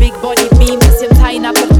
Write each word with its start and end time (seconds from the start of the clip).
big 0.00 0.14
body 0.22 0.48
beam 0.58 0.80
same 0.80 1.10
time 1.10 1.44
I 1.44 1.52
put 1.52 1.79